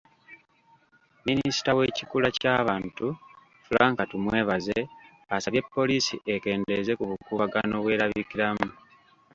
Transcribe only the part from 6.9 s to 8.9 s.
ku bukuubagano bw'erabikiramu